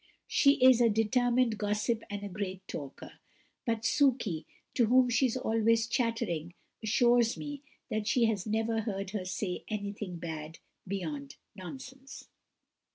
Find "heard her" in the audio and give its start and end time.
8.81-9.25